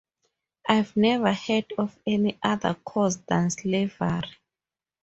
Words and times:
I've 0.67 0.97
never 0.97 1.31
heard 1.31 1.71
of 1.77 1.95
any 2.07 2.39
other 2.43 2.73
cause 2.83 3.21
than 3.21 3.51
slavery. 3.51 4.31